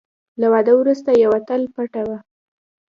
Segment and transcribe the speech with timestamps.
[0.39, 2.17] له واده وروسته یوه تل پټوه.